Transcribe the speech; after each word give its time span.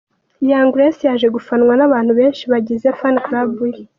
Young 0.49 0.67
grace 0.73 1.01
yaje 1.07 1.27
gufanwa 1.35 1.73
n’abantu 1.75 2.11
benshi 2.19 2.43
bagize 2.51 2.87
Fan 2.99 3.15
Club 3.25 3.51
ye. 3.73 3.83